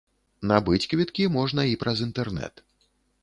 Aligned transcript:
Набыць 0.51 0.87
квіткі 0.93 1.27
можна 1.35 1.61
і 1.73 1.77
праз 1.83 1.97
інтэрнэт. 2.09 2.67